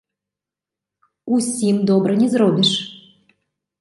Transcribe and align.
Усім 1.37 1.75
добра 1.91 2.13
не 2.23 2.27
зробіш. 2.35 2.71